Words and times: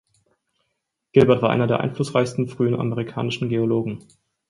Gilbert 1.11 1.43
war 1.43 1.51
einer 1.51 1.67
der 1.67 1.79
einflussreichsten 1.81 2.47
frühen 2.47 2.73
amerikanischen 2.73 3.49
Geologen. 3.49 4.03